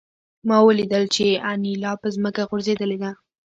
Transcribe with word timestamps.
ما 0.47 0.57
ولیدل 0.67 1.03
چې 1.15 1.25
انیلا 1.51 1.91
په 2.01 2.07
ځمکه 2.15 2.41
غورځېدلې 2.49 2.97
ده 3.03 3.11